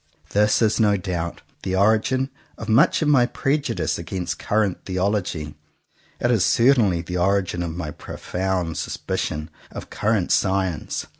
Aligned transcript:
This 0.31 0.63
is 0.63 0.79
no 0.79 0.97
doubt 0.97 1.43
the 1.61 1.75
origin 1.75 2.31
of 2.57 2.67
much 2.67 3.03
of 3.03 3.07
my 3.07 3.27
prejudice 3.27 3.99
against 3.99 4.39
current 4.39 4.79
theology. 4.83 5.53
It 6.19 6.31
is 6.31 6.43
certainly 6.43 7.01
the 7.03 7.17
origin 7.17 7.61
of 7.61 7.77
my 7.77 7.91
profound 7.91 8.77
sus 8.79 8.97
picion 8.97 9.49
of 9.69 9.91
current 9.91 10.31
science. 10.31 11.05